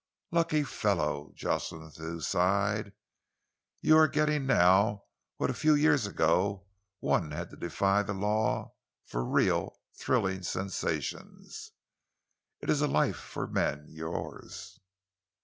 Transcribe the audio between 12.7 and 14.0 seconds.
a life for men,